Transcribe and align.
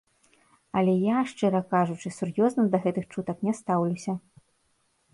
Але 0.79 0.95
я, 1.01 1.19
шчыра 1.33 1.61
кажучы, 1.75 2.13
сур'ёзна 2.17 2.67
да 2.75 2.83
гэтых 2.89 3.03
чутак 3.15 3.37
не 3.49 3.57
стаўлюся. 3.63 4.21